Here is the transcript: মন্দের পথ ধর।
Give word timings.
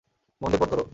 মন্দের 0.41 0.59
পথ 0.61 0.69
ধর। 0.71 0.81